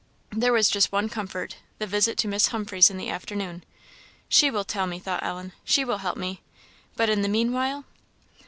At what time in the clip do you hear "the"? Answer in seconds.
1.77-1.85, 2.97-3.11, 7.21-7.29